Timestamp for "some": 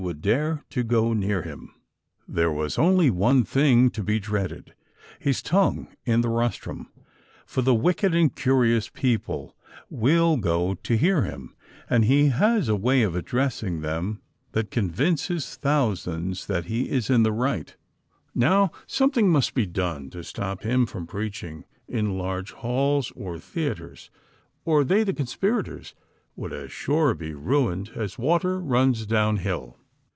18.87-19.11